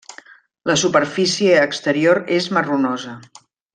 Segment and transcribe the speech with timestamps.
[0.69, 3.15] La superfície exterior és marronosa.